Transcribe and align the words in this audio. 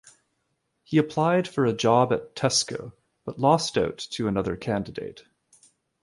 He 0.83 0.97
applied 0.97 1.47
for 1.47 1.63
a 1.63 1.73
job 1.73 2.11
at 2.11 2.35
Tesco, 2.35 2.93
but 3.23 3.37
lost 3.37 3.77
out 3.77 3.99
to 4.13 4.27
another 4.27 4.55
candidate. 4.55 5.23